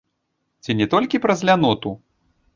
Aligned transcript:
Ці 0.65 0.75
не 0.79 0.87
толькі 0.95 1.21
праз 1.27 1.45
ляноту. 1.51 1.95